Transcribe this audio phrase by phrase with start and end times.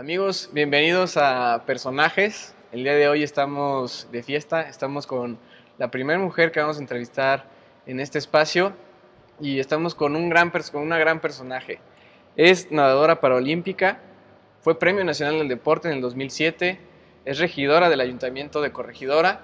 [0.00, 2.54] Amigos, bienvenidos a Personajes.
[2.72, 5.38] El día de hoy estamos de fiesta, estamos con
[5.76, 7.44] la primera mujer que vamos a entrevistar
[7.84, 8.72] en este espacio
[9.42, 11.80] y estamos con, una gran personaje.
[12.34, 14.00] Es nadadora paralímpica,
[14.62, 16.80] fue Premio Nacional del Deporte en el 2007,
[17.26, 19.42] es regidora del Ayuntamiento de Corregidora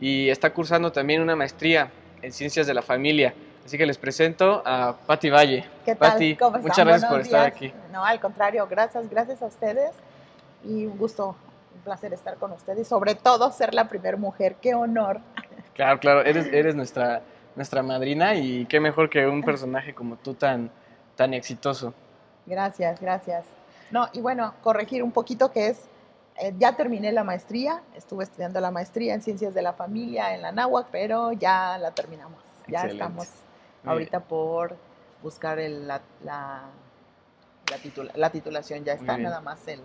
[0.00, 1.90] y está cursando también una maestría
[2.20, 3.32] en Ciencias de la Familia.
[3.64, 5.64] Así que les presento a Patti Valle.
[5.84, 6.12] ¿Qué tal?
[6.12, 6.86] Pati, ¿Cómo muchas están?
[6.86, 7.72] gracias por estar aquí.
[7.90, 9.90] No, al contrario, gracias, gracias a ustedes
[10.64, 11.34] y un gusto,
[11.74, 15.20] un placer estar con ustedes, sobre todo ser la primera mujer, qué honor.
[15.72, 17.22] Claro, claro, eres, eres nuestra,
[17.56, 20.70] nuestra madrina y qué mejor que un personaje como tú tan,
[21.16, 21.94] tan exitoso.
[22.44, 23.46] Gracias, gracias.
[23.90, 25.80] No, y bueno, corregir un poquito que es,
[26.36, 30.42] eh, ya terminé la maestría, estuve estudiando la maestría en Ciencias de la Familia en
[30.42, 32.42] la NAHUAC, pero ya la terminamos.
[32.66, 33.04] Ya Excelente.
[33.04, 33.28] estamos
[33.86, 34.76] ahorita por
[35.22, 36.62] buscar el- la, la,
[37.70, 39.80] la titula- la titulación, ya está, nada más el,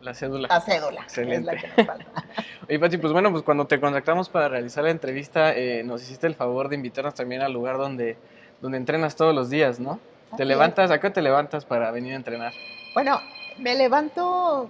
[0.00, 0.48] La cédula.
[0.48, 1.52] la cédula, es Excelente.
[1.54, 2.06] la que nos falta.
[2.68, 6.26] Oye, Pati, pues bueno, pues cuando te contactamos para realizar la entrevista, eh, nos hiciste
[6.26, 8.16] el favor de invitarnos también al lugar donde,
[8.60, 9.98] donde entrenas todos los días, ¿no?
[10.28, 10.48] Así ¿Te es.
[10.48, 10.90] levantas?
[10.90, 12.52] ¿A qué te levantas para venir a entrenar?
[12.94, 13.18] Bueno,
[13.58, 14.68] me levanto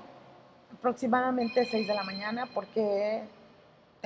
[0.79, 3.23] aproximadamente 6 de la mañana porque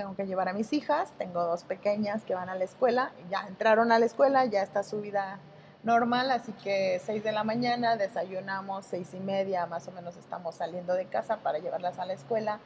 [0.01, 3.47] tengo que llevar a mis hijas, tengo dos pequeñas que van a la escuela, ya
[3.47, 5.39] entraron a la escuela, ya está su vida
[5.83, 10.55] normal, así que 6 de la mañana desayunamos, seis y media más o menos estamos
[10.55, 12.61] saliendo de casa para llevarlas a la escuela,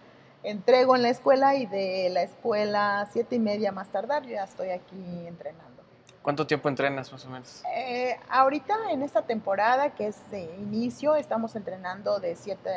[0.45, 4.45] entrego en la escuela y de la escuela siete y media más tardar yo ya
[4.45, 5.83] estoy aquí entrenando.
[6.23, 7.65] ¿Cuánto tiempo entrenas más o menos?
[7.75, 12.71] Eh, ahorita en esta temporada que es de inicio, estamos entrenando de 7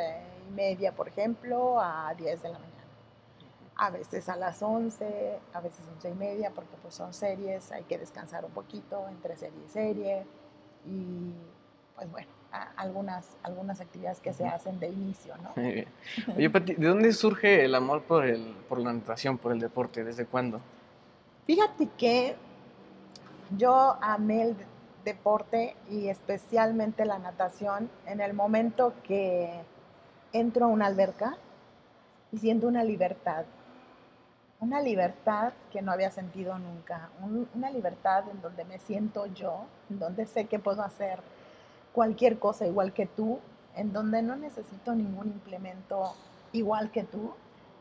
[0.48, 2.77] y media, por ejemplo, a 10 de la mañana.
[3.78, 7.84] A veces a las 11, a veces 11 y media, porque pues son series, hay
[7.84, 10.26] que descansar un poquito entre serie y serie.
[10.84, 11.32] Y
[11.94, 12.28] pues bueno,
[12.76, 15.52] algunas, algunas actividades que se hacen de inicio, ¿no?
[15.56, 15.88] Muy bien.
[16.36, 20.04] Oye, Pati, ¿de dónde surge el amor por, el, por la natación, por el deporte?
[20.04, 20.60] ¿Desde cuándo?
[21.46, 22.36] Fíjate que
[23.56, 24.56] yo amé el
[25.04, 29.50] deporte y especialmente la natación en el momento que
[30.32, 31.36] entro a una alberca
[32.32, 33.44] y siento una libertad.
[34.60, 37.10] Una libertad que no había sentido nunca.
[37.22, 41.20] Un- una libertad en donde me siento yo, en donde sé que puedo hacer
[41.92, 43.38] cualquier cosa igual que tú,
[43.76, 46.12] en donde no necesito ningún implemento
[46.52, 47.34] igual que tú,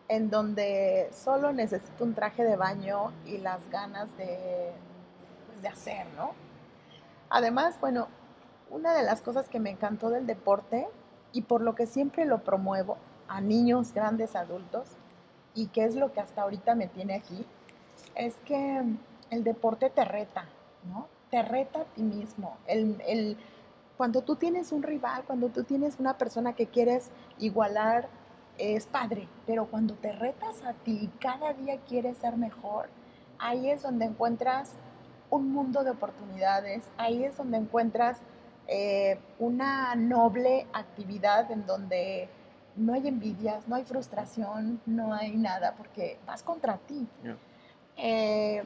[0.08, 4.72] en donde solo necesito un traje de baño y las ganas de,
[5.48, 6.32] pues, de hacer, ¿no?
[7.30, 8.08] Además, bueno,
[8.70, 10.88] una de las cosas que me encantó del deporte
[11.34, 14.88] y por lo que siempre lo promuevo a niños, grandes, adultos,
[15.58, 17.44] y que es lo que hasta ahorita me tiene aquí,
[18.16, 18.84] es que
[19.32, 20.46] el deporte te reta,
[20.88, 21.08] ¿no?
[21.32, 22.58] Te reta a ti mismo.
[22.68, 23.38] El, el-
[23.98, 27.10] cuando tú tienes un rival, cuando tú tienes una persona que quieres
[27.40, 28.08] igualar,
[28.60, 32.90] es padre, pero cuando te retas a ti y cada día quieres ser mejor,
[33.40, 34.74] ahí es donde encuentras
[35.32, 38.20] un mundo de oportunidades, ahí es donde encuentras
[38.68, 42.30] eh, una noble actividad en donde
[42.78, 47.08] no hay envidias, no hay frustración, no hay nada, porque vas contra ti.
[47.98, 48.64] Eh,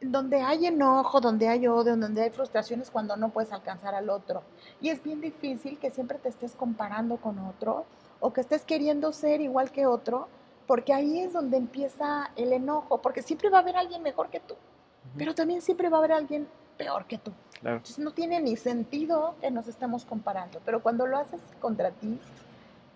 [0.00, 4.42] donde hay enojo, donde hay odio, donde hay frustraciones cuando no puedes alcanzar al otro.
[4.80, 7.84] Y es bien difícil que siempre te estés comparando con otro
[8.20, 10.28] o que estés queriendo ser igual que otro,
[10.66, 14.40] porque ahí es donde empieza el enojo, porque siempre va a haber alguien mejor que
[14.40, 14.54] tú,
[15.18, 17.32] pero también siempre va a haber alguien peor que tú.
[17.60, 17.76] Claro.
[17.76, 22.18] Entonces no tiene ni sentido que nos estemos comparando, pero cuando lo haces contra ti,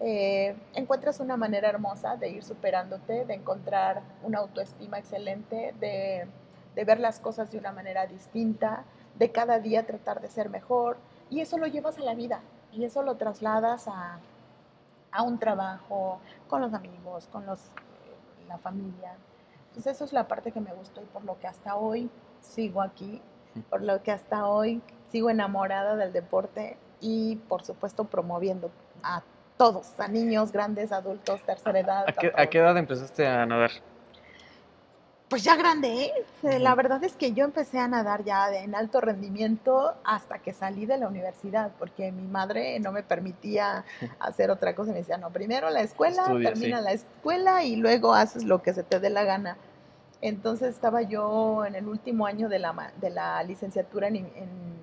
[0.00, 6.26] eh, encuentras una manera hermosa de ir superándote, de encontrar una autoestima excelente, de,
[6.74, 8.84] de ver las cosas de una manera distinta,
[9.18, 10.98] de cada día tratar de ser mejor,
[11.30, 12.40] y eso lo llevas a la vida,
[12.72, 14.18] y eso lo trasladas a,
[15.10, 19.14] a un trabajo, con los amigos, con los, eh, la familia.
[19.68, 22.82] Entonces eso es la parte que me gustó y por lo que hasta hoy sigo
[22.82, 23.20] aquí,
[23.70, 28.70] por lo que hasta hoy sigo enamorada del deporte y por supuesto promoviendo
[29.02, 29.22] a
[29.56, 32.04] todos, a niños, grandes, adultos, tercera edad.
[32.08, 33.70] ¿A qué, a a qué edad empezaste a nadar?
[35.28, 36.12] Pues ya grande, ¿eh?
[36.44, 40.38] Eh, La verdad es que yo empecé a nadar ya de- en alto rendimiento hasta
[40.38, 43.84] que salí de la universidad, porque mi madre no me permitía
[44.20, 44.92] hacer otra cosa.
[44.92, 46.84] Me decía, no, primero la escuela, Estudia, termina sí.
[46.84, 49.56] la escuela y luego haces lo que se te dé la gana.
[50.20, 54.30] Entonces estaba yo en el último año de la, de la licenciatura en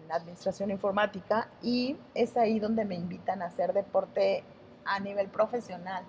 [0.09, 4.43] Administración Informática y es ahí donde me invitan a hacer deporte
[4.85, 6.03] a nivel profesional.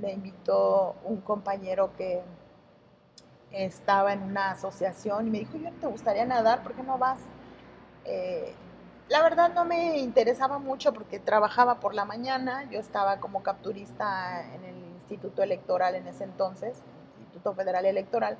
[0.00, 2.22] Me invitó un compañero que
[3.50, 7.18] estaba en una asociación y me dijo, yo te gustaría nadar, ¿por qué no vas?
[8.04, 8.54] Eh,
[9.08, 14.44] la verdad no me interesaba mucho porque trabajaba por la mañana, yo estaba como capturista
[14.54, 16.82] en el Instituto Electoral en ese entonces,
[17.18, 18.36] Instituto Federal Electoral,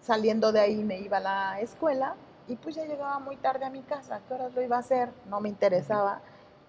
[0.00, 2.14] saliendo de ahí me iba a la escuela
[2.48, 5.10] y pues ya llegaba muy tarde a mi casa, ¿qué horas lo iba a hacer?
[5.26, 6.22] No me interesaba,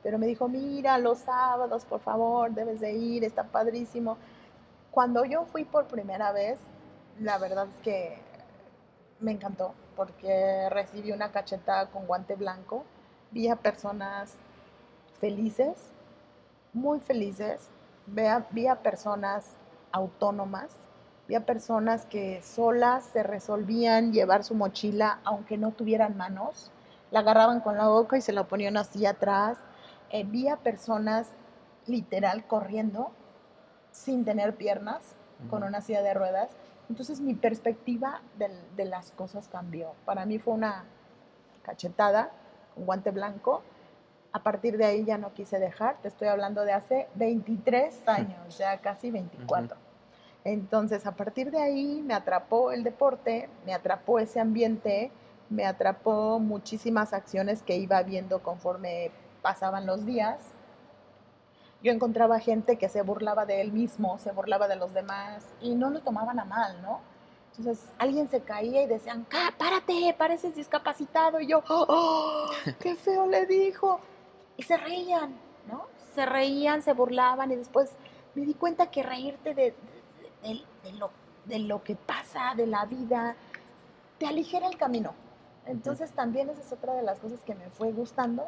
[0.03, 4.17] pero me dijo, mira, los sábados, por favor, debes de ir, está padrísimo.
[4.91, 6.59] Cuando yo fui por primera vez,
[7.19, 8.17] la verdad es que
[9.19, 12.83] me encantó porque recibí una cachetada con guante blanco
[13.33, 14.35] vi a personas
[15.19, 15.91] felices,
[16.71, 17.69] muy felices,
[18.05, 19.45] vi a, personas
[19.91, 20.75] autónomas,
[21.27, 26.71] vi a personas que solas se resolvían llevar su mochila aunque no tuvieran manos,
[27.11, 29.57] la agarraban con la boca y se la ponían así atrás,
[30.13, 31.33] eh, vi a personas
[31.85, 33.11] literal corriendo
[33.91, 35.15] sin tener piernas,
[35.49, 36.51] con una silla de ruedas.
[36.89, 39.91] Entonces mi perspectiva de, de las cosas cambió.
[40.05, 40.85] Para mí fue una
[41.63, 42.31] cachetada
[42.75, 43.61] un guante blanco.
[44.31, 48.57] A partir de ahí ya no quise dejar, te estoy hablando de hace 23 años,
[48.57, 49.77] ya casi 24.
[50.45, 55.11] Entonces, a partir de ahí me atrapó el deporte, me atrapó ese ambiente,
[55.49, 59.11] me atrapó muchísimas acciones que iba viendo conforme
[59.43, 60.39] pasaban los días.
[61.83, 65.75] Yo encontraba gente que se burlaba de él mismo, se burlaba de los demás y
[65.75, 67.01] no lo tomaban a mal, ¿no?
[67.55, 69.27] Entonces alguien se caía y decían,
[69.59, 71.39] párate, pareces discapacitado.
[71.39, 72.49] Y yo, ¡oh,
[72.79, 73.99] qué feo le dijo!
[74.57, 75.35] Y se reían,
[75.69, 75.85] ¿no?
[76.15, 77.91] Se reían, se burlaban y después
[78.33, 79.75] me di cuenta que reírte de,
[80.97, 81.11] lo,
[81.45, 83.35] de lo que pasa, de la vida,
[84.17, 85.13] te aligera el camino.
[85.65, 88.47] Entonces también esa es otra de las cosas que me fue gustando.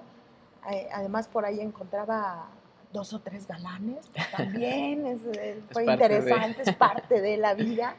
[0.71, 2.47] Eh, además por ahí encontraba
[2.91, 5.19] dos o tres galanes, también
[5.71, 7.95] fue interesante, es parte de la vida.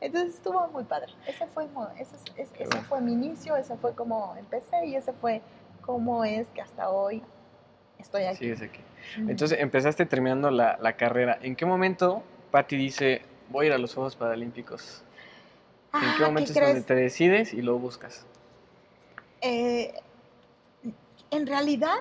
[0.00, 1.12] Entonces estuvo muy padre.
[1.26, 1.66] Ese fue,
[1.98, 5.42] ese, fue mi inicio, ese fue como empecé y ese fue
[5.80, 7.22] como es que hasta hoy
[7.98, 8.54] estoy aquí.
[8.54, 8.80] Sí, aquí.
[9.16, 11.38] Entonces empezaste terminando la, carrera.
[11.42, 15.02] ¿En qué momento Patti dice, voy a ir a los Juegos Paralímpicos?
[15.94, 18.24] ¿En qué ah, momento es donde te decides y lo buscas?
[19.40, 19.94] Eh,
[21.30, 21.96] en realidad,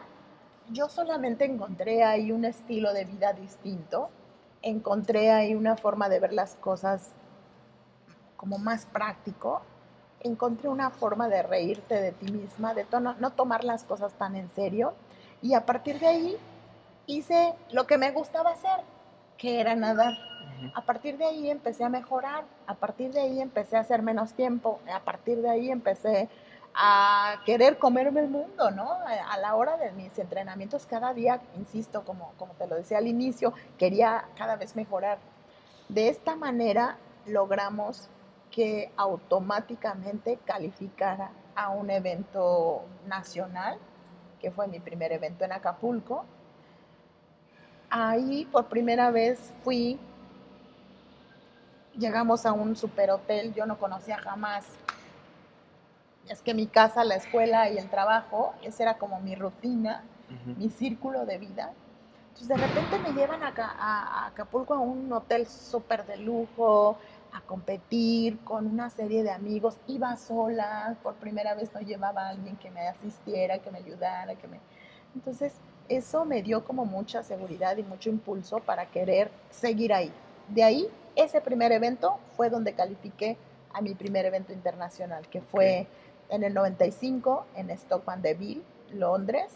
[0.69, 4.09] yo solamente encontré ahí un estilo de vida distinto,
[4.61, 7.11] encontré ahí una forma de ver las cosas
[8.35, 9.61] como más práctico,
[10.21, 12.85] encontré una forma de reírte de ti misma, de
[13.19, 14.93] no, tomar las cosas tan en serio.
[15.41, 16.37] Y a partir de ahí
[17.05, 18.81] hice lo que me gustaba hacer,
[19.37, 20.17] que era nadar.
[20.73, 24.33] A partir de ahí empecé a mejorar, a partir de ahí empecé a hacer menos
[24.33, 26.29] tiempo, a partir de ahí empecé
[26.79, 28.91] a querer comerme el mundo, ¿no?
[28.91, 33.07] A la hora de mis entrenamientos cada día, insisto, como, como te lo decía al
[33.07, 35.17] inicio, quería cada vez mejorar.
[35.89, 38.09] De esta manera logramos
[38.51, 43.79] que automáticamente calificara a un evento nacional,
[44.39, 46.25] que fue mi primer evento en Acapulco.
[47.89, 49.99] Ahí por primera vez fui,
[51.97, 54.65] llegamos a un superhotel, yo no conocía jamás.
[56.29, 60.03] Es que mi casa, la escuela y el trabajo, esa era como mi rutina,
[60.57, 61.71] mi círculo de vida.
[62.29, 66.97] Entonces de repente me llevan a, a Acapulco a un hotel súper de lujo,
[67.33, 69.77] a competir con una serie de amigos.
[69.87, 74.35] Iba sola, por primera vez no llevaba a alguien que me asistiera, que me ayudara,
[74.35, 74.59] que me...
[75.15, 75.53] Entonces,
[75.89, 80.11] eso me dio como mucha seguridad y mucho impulso para querer seguir ahí.
[80.49, 83.37] De ahí, ese primer evento fue donde califiqué
[83.73, 85.87] a mi primer evento internacional, que fue
[86.29, 89.53] en el 95 en Stockman Deville, Londres,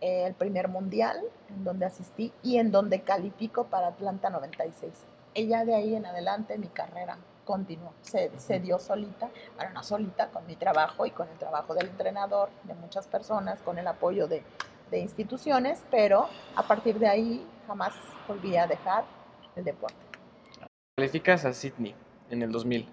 [0.00, 4.92] el primer mundial en donde asistí y en donde califico para Atlanta 96
[5.34, 10.28] ella de ahí en adelante mi carrera continuó, se, se, dio solita, bueno, no solita,
[10.28, 14.28] con mi trabajo y con el trabajo del entrenador, de muchas personas, con el apoyo
[14.28, 14.44] de,
[14.90, 17.94] de instituciones, pero a partir de ahí jamás
[18.28, 19.04] volví a dejar
[19.56, 19.96] el deporte.
[20.96, 21.94] Calificas a Sydney
[22.30, 22.88] en el 2000.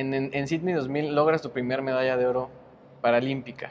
[0.00, 2.48] En, en, Sydney 2000 logras tu primer medalla de oro
[3.02, 3.70] paralímpica.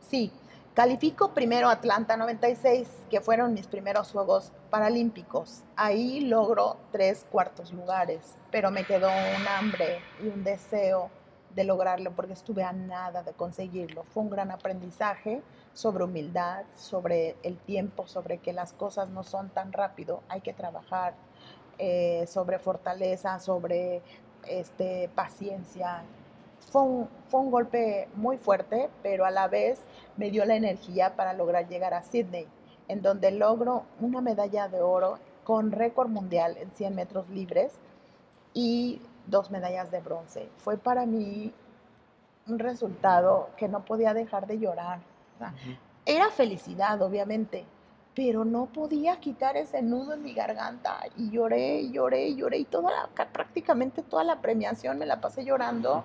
[0.00, 0.32] Sí,
[0.72, 5.64] Califico primero Atlanta 96, que fueron mis primeros Juegos Paralímpicos.
[5.76, 11.10] Ahí logro tres cuartos lugares, pero me quedó un hambre y un deseo
[11.54, 14.04] de lograrlo porque estuve a nada de conseguirlo.
[14.04, 15.42] Fue un gran aprendizaje
[15.74, 20.54] sobre humildad, sobre el tiempo, sobre que las cosas no son tan rápido, hay que
[20.54, 21.14] trabajar,
[21.78, 24.02] eh, sobre fortaleza, sobre
[24.50, 26.02] este, paciencia,
[26.70, 29.80] fue un, golpe muy fuerte, pero a la vez
[30.16, 32.46] me dio la energía para lograr llegar a Sydney,
[32.88, 37.72] en donde logro una medalla de oro con récord mundial en 100 metros libres
[38.52, 40.48] y dos medallas de bronce.
[40.58, 41.52] Fue para mí
[42.46, 45.00] un resultado que no podía dejar de llorar,
[46.04, 47.64] Era felicidad, obviamente,
[48.18, 52.90] pero no podía quitar ese nudo en mi garganta y lloré, lloré, lloré y toda
[52.90, 56.02] la, prácticamente toda la premiación me la pasé llorando.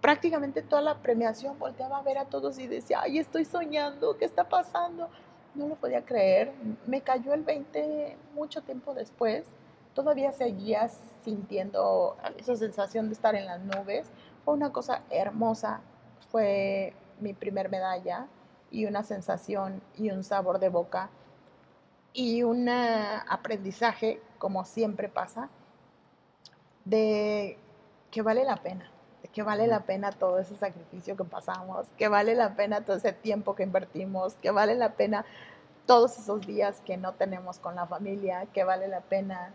[0.00, 4.24] Prácticamente toda la premiación volteaba a ver a todos y decía, ay, estoy soñando, ¿qué
[4.24, 5.08] está pasando?
[5.56, 6.52] No lo podía creer.
[6.86, 9.46] Me cayó el 20 mucho tiempo después.
[9.94, 10.88] Todavía seguía
[11.24, 14.12] sintiendo esa sensación de estar en las nubes.
[14.44, 15.80] Fue una cosa hermosa.
[16.28, 18.28] Fue mi primer medalla
[18.70, 21.10] y una sensación y un sabor de boca
[22.16, 25.50] y un aprendizaje, como siempre pasa,
[26.86, 27.58] de
[28.10, 28.90] que vale la pena,
[29.22, 32.96] de que vale la pena todo ese sacrificio que pasamos, que vale la pena todo
[32.96, 35.26] ese tiempo que invertimos, que vale la pena
[35.84, 39.52] todos esos días que no tenemos con la familia, que vale la pena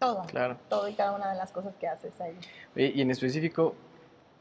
[0.00, 0.58] todo, claro.
[0.68, 2.36] todo y cada una de las cosas que haces ahí.
[2.74, 3.76] Y en específico,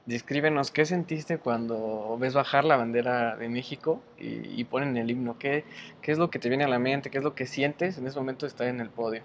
[0.05, 5.37] Descríbenos qué sentiste cuando ves bajar la bandera de México y, ponen el himno.
[5.37, 5.63] ¿Qué,
[6.01, 7.11] ¿Qué, es lo que te viene a la mente?
[7.11, 9.21] ¿Qué es lo que sientes en ese momento de estar en el podio?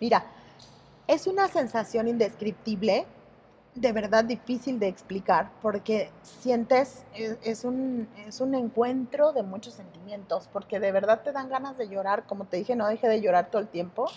[0.00, 0.24] Mira,
[1.06, 3.06] es una sensación indescriptible,
[3.74, 10.48] de verdad difícil de explicar, porque sientes, es, un, es un encuentro de muchos sentimientos,
[10.52, 13.50] porque de verdad te dan ganas de llorar, como te dije, no deje de llorar
[13.50, 14.10] todo el tiempo,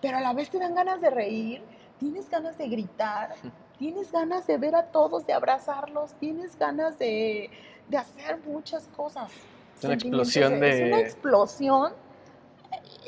[0.00, 1.62] pero a la vez te dan ganas de reír,
[2.02, 3.34] tienes ganas de gritar
[3.82, 7.50] tienes ganas de ver a todos, de abrazarlos, tienes ganas de,
[7.98, 9.32] hacer muchas cosas.
[9.76, 10.70] Es una explosión de...
[10.70, 11.92] Es una explosión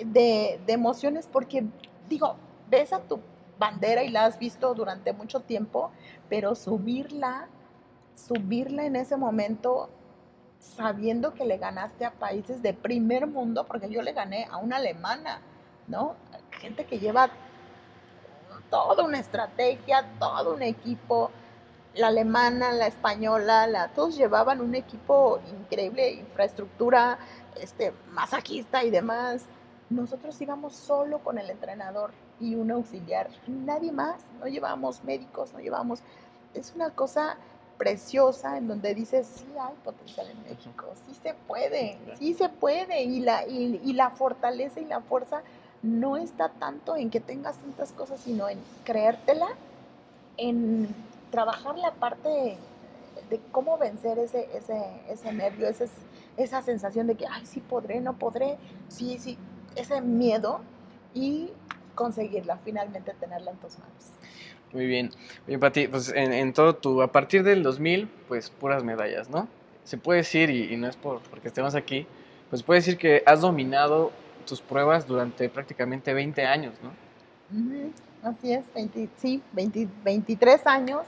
[0.04, 1.64] de, emociones porque,
[2.08, 2.34] digo,
[2.68, 3.20] ves a tu
[3.56, 5.92] bandera y la has visto durante mucho tiempo,
[6.28, 7.46] pero subirla,
[8.16, 9.90] subirla en ese momento
[10.58, 14.78] sabiendo que le ganaste a países de primer mundo, porque yo le gané a una
[14.78, 15.40] alemana,
[15.86, 16.16] ¿no?
[16.58, 17.30] Gente que lleva
[18.70, 21.30] toda una estrategia, todo un equipo.
[21.94, 27.18] La alemana, la española, la, todos llevaban un equipo increíble, infraestructura,
[27.60, 29.44] este, masajista y demás.
[29.90, 34.22] Nosotros íbamos solo con el entrenador y un auxiliar, nadie más.
[34.40, 36.00] No llevamos médicos, no llevamos.
[36.52, 37.36] Es una cosa
[37.78, 43.02] preciosa en donde dices, sí hay potencial en México, sí se puede, sí se puede.
[43.02, 45.42] Y la, y, y la fortaleza y la fuerza
[45.84, 49.48] no está tanto en que tengas tantas cosas, sino en creértela,
[50.38, 50.88] en
[51.30, 52.56] trabajar la parte
[53.28, 55.86] de cómo vencer ese, ese, ese nervio, ese,
[56.36, 58.56] esa sensación de que, ay, sí podré, no podré,
[58.88, 59.36] sí, sí,
[59.76, 60.60] ese miedo
[61.12, 61.50] y
[61.94, 63.94] conseguirla, finalmente tenerla en tus manos.
[64.72, 65.10] Muy bien.
[65.46, 69.48] Bien, Pati, pues en, todo tu, a partir del 2000, pues puras medallas, ¿no?
[69.84, 72.06] Se puede decir, y, y no es por, porque estemos aquí,
[72.48, 74.12] pues puede decir que has dominado
[74.44, 76.90] tus pruebas durante prácticamente 20 años, ¿no?
[78.22, 78.64] Así es,
[79.18, 81.02] sí, 23 años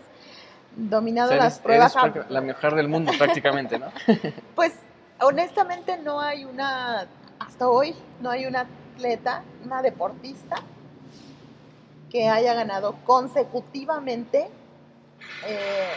[0.77, 1.95] dominado las pruebas.
[2.29, 3.87] la mejor del mundo prácticamente, ¿no?
[4.55, 4.75] pues
[5.21, 7.07] honestamente no hay una,
[7.39, 10.57] hasta hoy, no hay una atleta, una deportista
[12.11, 14.49] que haya ganado consecutivamente
[15.47, 15.89] eh,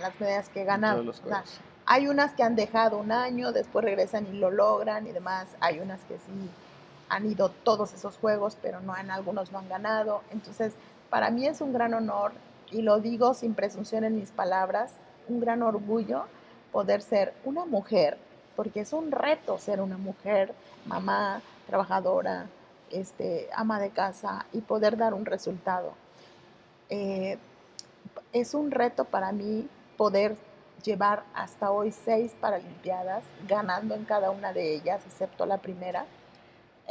[0.00, 1.10] las medallas que ganan.
[1.84, 5.48] hay unas que han dejado un año, después regresan y lo logran y demás.
[5.60, 6.50] Hay unas que sí
[7.12, 10.22] han ido todos esos juegos, pero no en algunos no han ganado.
[10.30, 10.72] Entonces,
[11.10, 12.32] para mí es un gran honor,
[12.70, 14.94] y lo digo sin presunción en mis palabras,
[15.28, 16.24] un gran orgullo
[16.72, 18.16] poder ser una mujer,
[18.56, 20.54] porque es un reto ser una mujer,
[20.86, 22.46] mamá, trabajadora,
[22.90, 25.92] este, ama de casa y poder dar un resultado.
[26.88, 27.36] Eh,
[28.32, 30.34] es un reto para mí poder
[30.82, 36.06] llevar hasta hoy seis Paralimpiadas, ganando en cada una de ellas, excepto la primera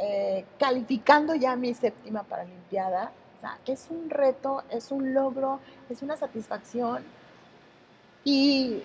[0.04, 3.12] eh, calificando ya mi séptima Paralimpiada.
[3.38, 5.60] O sea, es un reto, es un logro,
[5.92, 7.04] es una satisfacción
[8.24, 8.82] y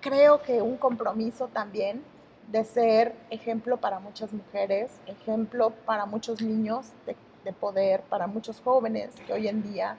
[0.00, 2.04] creo que un compromiso también
[2.46, 8.60] de ser ejemplo para muchas mujeres, ejemplo para muchos niños de, de poder, para muchos
[8.60, 9.96] jóvenes que hoy en día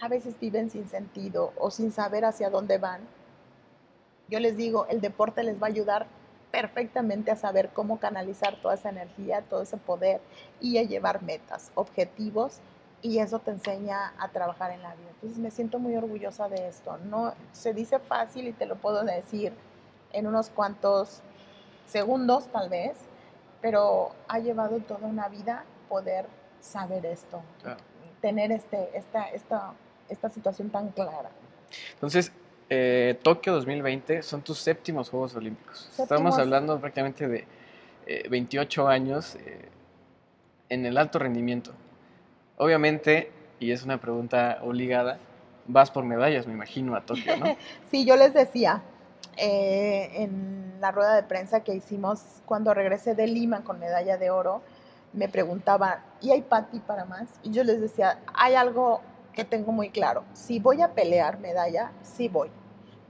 [0.00, 3.02] a veces viven sin sentido o sin saber hacia dónde van.
[4.28, 6.06] Yo les digo, el deporte les va a ayudar
[6.50, 10.20] perfectamente a saber cómo canalizar toda esa energía, todo ese poder
[10.60, 12.60] y a llevar metas, objetivos
[13.02, 15.08] y eso te enseña a trabajar en la vida.
[15.14, 16.98] Entonces me siento muy orgullosa de esto.
[16.98, 19.52] No se dice fácil y te lo puedo decir
[20.12, 21.22] en unos cuantos
[21.86, 22.96] segundos tal vez,
[23.60, 26.26] pero ha llevado toda una vida poder
[26.60, 27.42] saber esto,
[28.20, 29.72] tener este, esta, esta,
[30.08, 31.30] esta situación tan clara.
[31.94, 32.32] Entonces,
[32.70, 35.90] eh, Tokio 2020 son tus séptimos Juegos Olímpicos.
[35.98, 37.46] Estamos hablando prácticamente de
[38.28, 39.68] 28 eh, años eh,
[40.68, 41.72] en el alto rendimiento.
[42.56, 45.18] Obviamente, y es una pregunta obligada,
[45.66, 47.56] vas por medallas, me imagino, a Tokio, ¿no?
[47.90, 48.82] sí, yo les decía,
[49.36, 54.30] eh, en la rueda de prensa que hicimos cuando regresé de Lima con medalla de
[54.30, 54.62] oro,
[55.12, 57.28] me preguntaban, ¿y hay Pati para más?
[57.42, 59.00] Y yo les decía, hay algo
[59.32, 62.50] que tengo muy claro, si voy a pelear medalla, sí voy,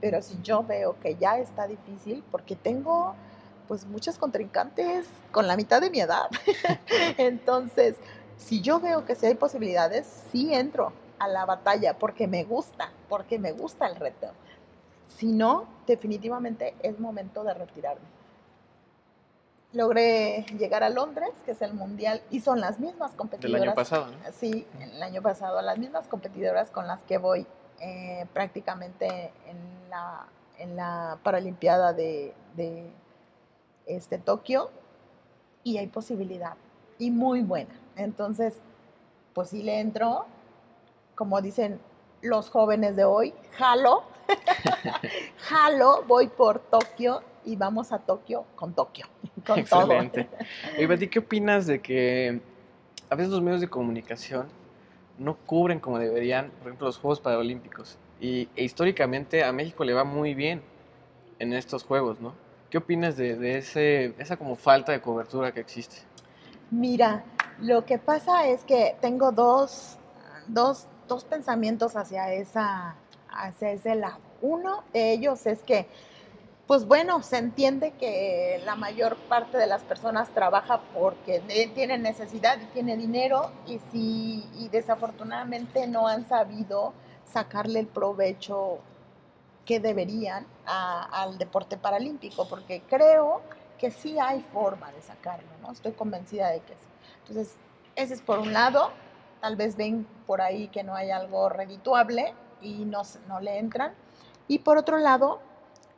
[0.01, 3.15] pero si yo veo que ya está difícil, porque tengo
[3.67, 6.29] pues muchos contrincantes con la mitad de mi edad,
[7.17, 7.95] entonces,
[8.35, 12.91] si yo veo que sí hay posibilidades, sí entro a la batalla porque me gusta,
[13.07, 14.31] porque me gusta el reto.
[15.07, 18.07] Si no, definitivamente es momento de retirarme.
[19.73, 23.61] Logré llegar a Londres, que es el mundial, y son las mismas competidoras.
[23.61, 24.17] Del año pasado, ¿no?
[24.33, 27.45] Sí, el año pasado, las mismas competidoras con las que voy
[27.81, 30.27] eh, prácticamente en la,
[30.59, 32.91] en la Paralimpiada de, de
[33.87, 34.69] este, Tokio,
[35.63, 36.55] y hay posibilidad,
[36.99, 37.73] y muy buena.
[37.95, 38.59] Entonces,
[39.33, 40.25] pues sí le entro,
[41.15, 41.79] como dicen
[42.21, 44.03] los jóvenes de hoy, jalo,
[45.37, 49.07] jalo, voy por Tokio y vamos a Tokio con Tokio.
[49.45, 50.29] Con Excelente.
[50.77, 52.41] Y Betty, ¿qué opinas de que
[53.09, 54.47] a veces los medios de comunicación
[55.21, 57.97] no cubren como deberían, por ejemplo, los Juegos Paralímpicos?
[58.19, 60.61] Y e históricamente a México le va muy bien
[61.39, 62.33] en estos Juegos, ¿no?
[62.69, 65.97] ¿Qué opinas de, de ese, esa como falta de cobertura que existe?
[66.71, 67.23] Mira,
[67.59, 69.97] lo que pasa es que tengo dos,
[70.47, 72.95] dos, dos pensamientos hacia, esa,
[73.29, 74.19] hacia ese lado.
[74.41, 75.87] Uno de ellos es que,
[76.67, 81.41] pues bueno, se entiende que la mayor parte de las personas trabaja porque
[81.73, 86.93] tiene necesidad y tiene dinero y, si, y desafortunadamente no han sabido
[87.25, 88.79] sacarle el provecho
[89.65, 93.41] que deberían al deporte paralímpico, porque creo
[93.77, 95.71] que sí hay forma de sacarlo, ¿no?
[95.71, 96.87] Estoy convencida de que sí.
[97.19, 97.55] Entonces,
[97.95, 98.91] ese es por un lado,
[99.41, 103.93] tal vez ven por ahí que no hay algo redituable y no, no le entran.
[104.47, 105.41] Y por otro lado,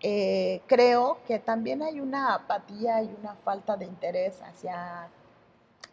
[0.04, 5.08] eh, creo que también hay una apatía y una falta de interés hacia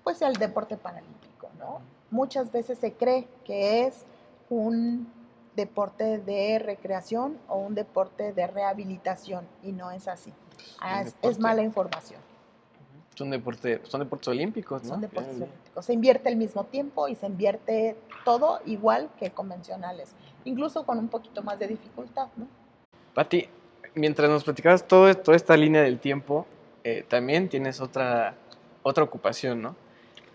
[0.03, 1.81] pues el deporte paralímpico, ¿no?
[2.11, 4.05] Muchas veces se cree que es
[4.49, 5.07] un
[5.55, 10.33] deporte de recreación o un deporte de rehabilitación y no es así.
[10.81, 11.41] Ah, Es, es deporte.
[11.41, 12.21] mala información.
[13.15, 14.89] Son, deporte, son deportes olímpicos, ¿no?
[14.89, 15.51] Son deportes bien.
[15.51, 15.85] olímpicos.
[15.85, 21.09] Se invierte el mismo tiempo y se invierte todo igual que convencionales, incluso con un
[21.09, 22.47] poquito más de dificultad, ¿no?
[23.15, 23.49] Pati,
[23.95, 26.47] mientras nos platicabas todo, toda esta línea del tiempo,
[26.85, 28.35] eh, también tienes otra,
[28.83, 29.77] otra ocupación, ¿no?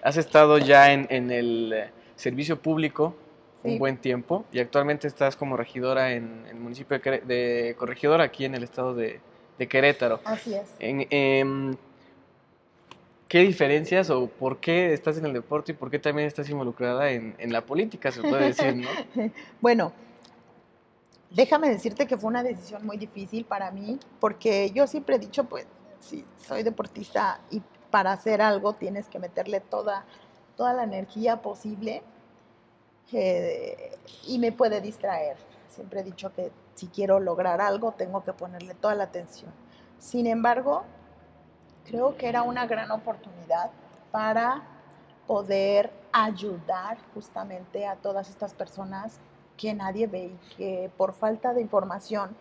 [0.03, 3.15] Has estado ya en, en el eh, servicio público
[3.63, 3.79] un Sí.
[3.79, 8.53] buen tiempo y actualmente estás como regidora en el municipio de, de corregidora aquí en
[8.53, 9.19] el estado de,
[9.57, 10.19] de Querétaro.
[10.23, 10.75] Así es.
[10.79, 11.75] En, em,
[13.27, 17.09] ¿Qué diferencias o por qué estás en el deporte y por qué también estás involucrada
[17.09, 18.87] en, en la política, se puede decir, ¿no?
[19.61, 19.93] Bueno,
[21.35, 25.43] déjame decirte que fue una decisión muy difícil para mí, porque yo siempre he dicho,
[25.43, 25.67] pues,
[25.99, 30.05] sí, soy deportista y para hacer algo tienes que meterle toda,
[30.55, 32.03] toda la energía posible
[33.11, 35.37] eh, y me puede distraer.
[35.67, 39.51] Siempre he dicho que si quiero lograr algo tengo que ponerle toda la atención.
[39.99, 40.83] Sin embargo,
[41.85, 43.71] creo que era una gran oportunidad
[44.11, 44.63] para
[45.27, 49.19] poder ayudar justamente a todas estas personas
[49.57, 52.35] que nadie ve y que por falta de información,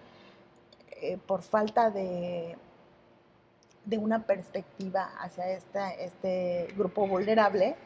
[0.91, 2.57] eh, por falta de,
[3.85, 7.77] de una perspectiva hacia este grupo vulnerable,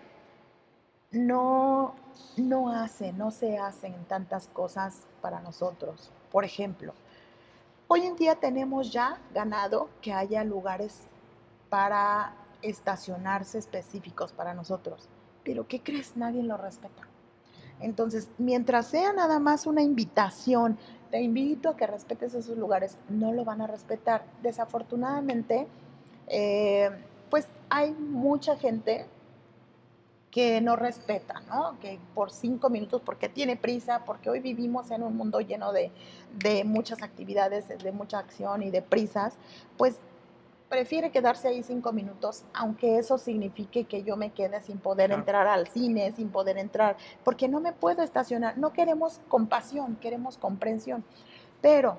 [1.11, 1.95] no,
[2.37, 6.11] no hace, no se hacen tantas cosas para nosotros.
[6.31, 6.93] Por ejemplo,
[7.87, 11.07] hoy en día tenemos ya ganado que haya lugares
[11.71, 15.09] para estacionarse específicos para nosotros.
[15.45, 16.17] Pero ¿qué crees?
[16.17, 17.08] Nadie lo respeta.
[17.81, 20.79] Entonces, mientras sea nada más una invitación,
[21.11, 24.25] te invito a que respetes esos lugares, no lo van a respetar.
[24.43, 25.67] Desafortunadamente,
[26.27, 26.91] eh,
[27.31, 29.07] pues hay mucha gente
[30.31, 31.79] que no respeta, ¿no?
[31.81, 35.91] Que por cinco minutos, porque tiene prisa, porque hoy vivimos en un mundo lleno de,
[36.39, 39.35] de muchas actividades, de mucha acción y de prisas,
[39.79, 39.99] pues
[40.69, 45.21] prefiere quedarse ahí cinco minutos, aunque eso signifique que yo me quede sin poder Claro.
[45.21, 48.59] entrar al cine, sin poder entrar, porque no me puedo estacionar.
[48.59, 51.05] No queremos compasión, queremos comprensión.
[51.63, 51.99] Pero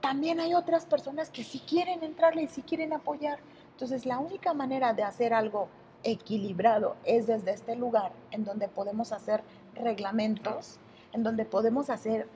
[0.00, 3.38] también hay otras personas que sí quieren entrarle y sí quieren apoyar.
[3.72, 5.68] Entonces, la única manera de hacer algo
[6.02, 9.42] equilibrado es desde este lugar en donde podemos hacer
[9.74, 10.78] reglamentos,
[11.12, 12.28] en donde podemos hacer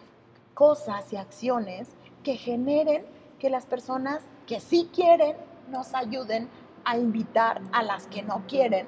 [0.54, 1.88] cosas y acciones
[2.22, 3.04] que generen
[3.38, 5.36] que las personas que sí quieren
[5.72, 6.48] nos ayuden
[6.84, 8.86] a invitar a las que no quieren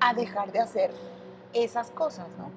[0.00, 0.92] a dejar de hacer
[1.52, 2.50] esas cosas, ¿no?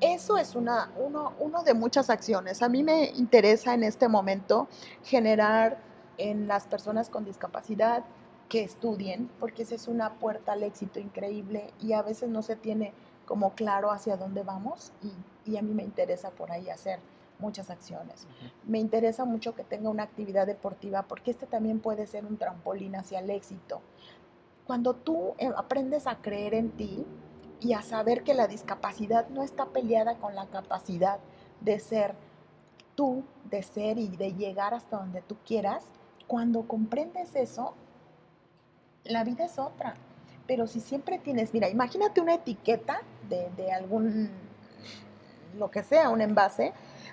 [0.00, 2.62] Eso es una, uno, uno de muchas acciones.
[2.62, 4.68] A mí me interesa en este momento
[5.04, 5.78] generar
[6.18, 8.04] en las personas con discapacidad
[8.48, 12.56] que estudien, porque esa es una puerta al éxito increíble y a veces no se
[12.56, 12.92] tiene
[13.26, 17.00] como claro hacia dónde vamos y, y a mí me interesa por ahí hacer
[17.38, 18.26] muchas acciones.
[18.64, 22.96] Me interesa mucho que tenga una actividad deportiva porque este también puede ser un trampolín
[22.96, 23.80] hacia el éxito.
[24.66, 27.06] Cuando tú eh, aprendes a creer en ti
[27.60, 31.18] y a saber que la discapacidad no está peleada con la capacidad
[31.60, 32.14] de ser
[32.94, 35.84] tú, de ser y de llegar hasta donde tú quieras,
[36.26, 37.74] cuando comprendes eso,
[39.04, 39.94] la vida es otra.
[40.46, 44.30] Pero si siempre tienes, mira, imagínate una etiqueta de, de algún,
[45.56, 46.72] lo que sea, un envase,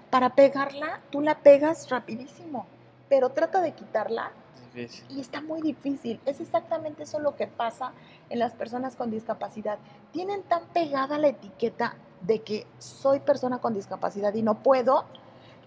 [0.09, 2.65] para pegarla, tú la pegas rapidísimo,
[3.09, 4.31] pero trata de quitarla
[5.09, 6.19] y está muy difícil.
[6.25, 7.93] Es exactamente eso lo que pasa
[8.29, 9.79] en las personas con discapacidad.
[10.11, 15.05] Tienen tan pegada la etiqueta de que soy persona con discapacidad y no puedo,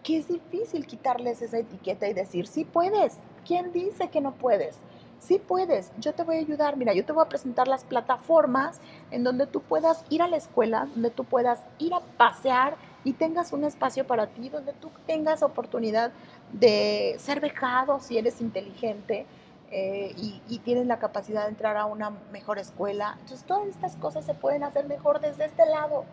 [0.02, 3.18] que es difícil quitarles esa etiqueta y decir, sí puedes.
[3.46, 4.78] ¿Quién dice que no puedes?
[5.20, 6.76] Sí puedes, yo te voy a ayudar.
[6.76, 10.36] Mira, yo te voy a presentar las plataformas en donde tú puedas ir a la
[10.36, 12.76] escuela, donde tú puedas ir a pasear
[13.08, 16.12] y tengas un espacio para ti, donde tú tengas oportunidad
[16.52, 19.24] de ser becado si eres inteligente
[19.70, 23.16] eh, y, tienes la capacidad de entrar a una mejor escuela.
[23.20, 26.04] Entonces, todas estas cosas se pueden hacer mejor desde este lado.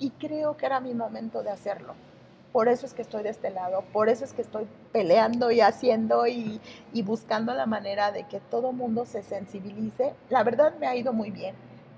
[0.00, 1.94] Y creo que era mi momento de hacerlo.
[2.50, 5.60] Por eso es que estoy de este lado, por eso es que estoy peleando y
[5.60, 6.60] haciendo y,
[6.92, 10.14] y buscando la manera de que todo mundo se sensibilice.
[10.28, 11.54] La verdad me ha ido muy bien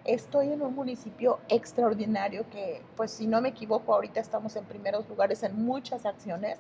[0.09, 5.07] estoy en un municipio extraordinario que, pues si no me equivoco, ahorita estamos en primeros
[5.07, 6.59] lugares en muchas acciones.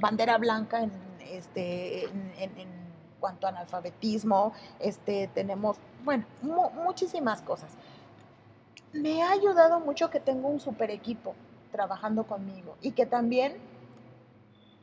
[0.00, 0.92] Bandera blanca en,
[1.28, 2.84] este, en,
[3.18, 7.72] cuanto a analfabetismo, este, tenemos, bueno, muchísimas cosas.
[8.92, 11.34] Me ha ayudado mucho que tengo un super equipo
[11.72, 13.56] trabajando conmigo y que también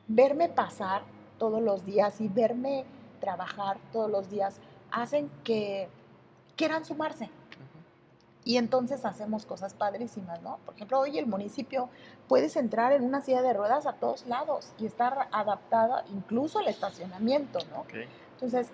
[0.08, 1.04] verme pasar
[1.38, 2.84] todos los días y verme
[3.22, 4.60] trabajar todos los días
[4.92, 5.88] hacen que
[6.58, 7.30] quieran sumarse
[8.44, 10.58] y entonces hacemos cosas padrísimas, ¿no?
[10.66, 11.90] Por ejemplo, hoy el municipio
[12.28, 16.68] puedes entrar en una silla de ruedas a todos lados y estar adaptada incluso al
[16.68, 17.86] estacionamiento, ¿no?
[18.34, 18.68] Entonces,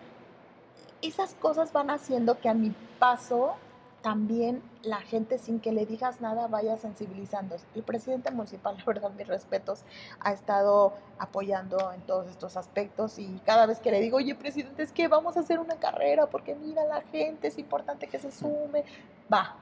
[1.01, 3.55] esas cosas van haciendo que a mi paso
[4.01, 7.65] también la gente sin que le digas nada vaya sensibilizándose.
[7.75, 9.83] El presidente municipal, la verdad, mis respetos,
[10.19, 14.83] ha estado apoyando en todos estos aspectos y cada vez que le digo, oye, presidente,
[14.83, 18.31] es que vamos a hacer una carrera porque mira la gente, es importante que se
[18.31, 18.85] sume,
[19.31, 19.55] va.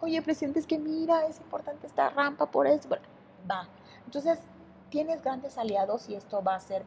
[0.00, 2.88] Oye, presidente, es que mira, es importante esta rampa por eso,
[3.50, 3.68] va.
[4.06, 4.38] Entonces,
[4.90, 6.84] tienes grandes aliados y esto va a hacer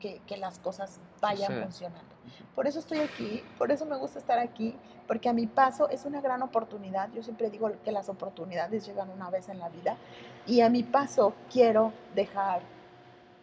[0.00, 2.14] que, las cosas vayan funcionando.
[2.54, 4.74] Por eso estoy aquí, por eso me gusta estar aquí,
[5.06, 7.10] porque a mi paso es una gran oportunidad.
[7.12, 9.96] Yo siempre digo que las oportunidades llegan una vez en la vida
[10.46, 12.60] y a mi paso quiero dejar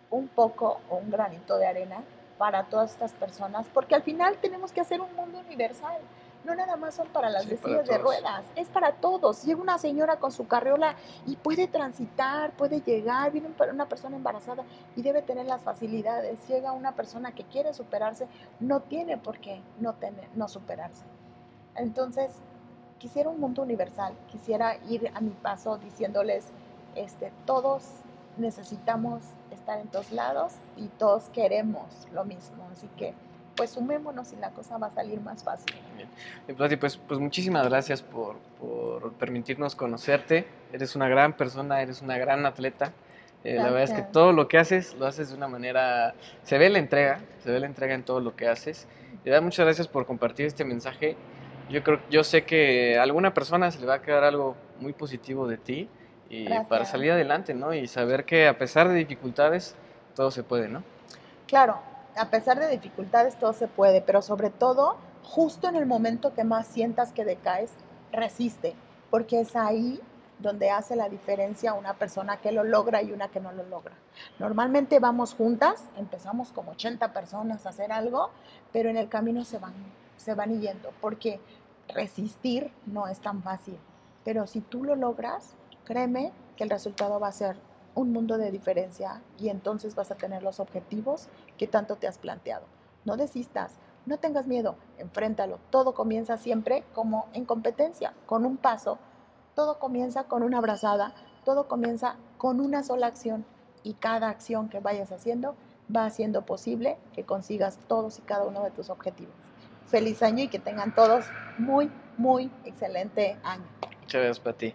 [0.09, 2.03] un poco o un granito de arena
[2.37, 5.99] para todas estas personas, porque al final tenemos que hacer un mundo universal
[6.43, 9.43] no nada más son para las sillas de ruedas, es para todos.
[9.43, 14.63] Llega una señora con su carriola y puede transitar, puede llegar, viene una persona embarazada
[14.95, 16.45] y debe tener las facilidades.
[16.47, 18.27] Llega una persona que quiere superarse,
[18.59, 21.03] no tiene por qué no, tener, no superarse.
[21.75, 22.31] Entonces,
[22.99, 26.47] quisiera un mundo universal, quisiera ir a mi paso diciéndoles,
[26.95, 27.83] este, todos
[28.37, 32.67] necesitamos estar en todos lados y todos queremos lo mismo.
[32.71, 33.13] Así que
[33.55, 35.75] pues sumémonos y la cosa va a salir más fácil.
[35.95, 36.79] Bien.
[36.79, 40.47] pues, pues muchísimas gracias por, por, permitirnos conocerte.
[40.71, 42.91] Eres una gran persona, eres una gran atleta.
[43.43, 46.57] Eh, la verdad es que todo lo que haces lo haces de una manera, se
[46.57, 48.87] ve la entrega, se ve la entrega en todo lo que haces.
[49.25, 51.15] Y da muchas gracias por compartir este mensaje.
[51.69, 54.93] Yo creo, yo sé que a alguna persona se le va a quedar algo muy
[54.93, 55.89] positivo de ti
[56.29, 57.73] y para salir adelante, ¿no?
[57.73, 59.75] Y saber que a pesar de dificultades
[60.15, 60.83] todo se puede, ¿no?
[61.47, 61.79] Claro,
[62.15, 66.43] a pesar de dificultades todo se puede, pero sobre todo, justo en el momento que
[66.43, 67.71] más sientas que decaes,
[68.11, 68.75] resiste,
[69.09, 69.99] porque es ahí
[70.39, 73.93] donde hace la diferencia una persona que lo logra y una que no lo logra.
[74.39, 78.29] Normalmente vamos juntas, empezamos como 80 personas a hacer algo,
[78.71, 79.73] pero en el camino se van,
[80.17, 81.39] se van yendo, porque
[81.87, 83.77] resistir no es tan fácil.
[84.23, 87.55] Pero si tú lo logras, créeme que el resultado va a ser
[87.95, 92.17] un mundo de diferencia y entonces vas a tener los objetivos que tanto te has
[92.17, 92.65] planteado.
[93.05, 95.59] No desistas, no tengas miedo, enfréntalo.
[95.69, 98.97] Todo comienza siempre como en competencia, con un paso.
[99.55, 101.13] Todo comienza con una abrazada,
[101.45, 103.45] todo comienza con una sola acción
[103.83, 105.55] y cada acción que vayas haciendo
[105.93, 109.33] va haciendo posible que consigas todos y cada uno de tus objetivos.
[109.87, 111.25] Feliz año y que tengan todos
[111.57, 113.65] muy, muy excelente año.
[114.01, 114.73] Muchas gracias para ti.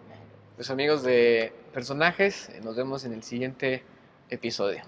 [0.57, 3.85] Los amigos de personajes, nos vemos en el siguiente
[4.31, 4.83] episodio.